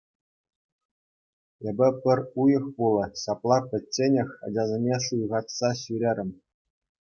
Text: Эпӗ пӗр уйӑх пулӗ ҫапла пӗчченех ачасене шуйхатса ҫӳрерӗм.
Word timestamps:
Эпӗ 1.69 1.89
пӗр 2.05 2.19
уйӑх 2.43 2.65
пулӗ 2.77 3.05
ҫапла 3.23 3.57
пӗчченех 3.69 4.29
ачасене 4.51 4.95
шуйхатса 5.07 5.69
ҫӳрерӗм. 5.87 6.31